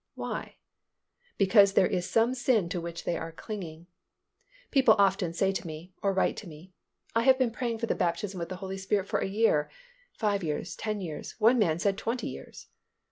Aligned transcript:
Why? 0.15 0.55
Because 1.37 1.73
there 1.73 1.85
is 1.85 2.09
some 2.09 2.33
sin 2.33 2.69
to 2.69 2.81
which 2.81 3.03
they 3.03 3.15
are 3.17 3.31
clinging. 3.31 3.85
People 4.71 4.95
often 4.97 5.31
say 5.31 5.51
to 5.51 5.67
me, 5.67 5.93
or 6.01 6.11
write 6.11 6.35
to 6.37 6.47
me, 6.47 6.73
"I 7.15 7.21
have 7.21 7.37
been 7.37 7.51
praying 7.51 7.77
for 7.77 7.85
the 7.85 7.93
baptism 7.93 8.39
with 8.39 8.49
the 8.49 8.55
Holy 8.65 8.79
Spirit 8.79 9.07
for 9.07 9.19
a 9.19 9.27
year 9.27 9.69
(five 10.17 10.43
years, 10.43 10.75
ten 10.75 11.01
years, 11.01 11.35
one 11.39 11.59
man 11.59 11.77
said 11.77 11.99
twenty 11.99 12.29
years). 12.29 12.65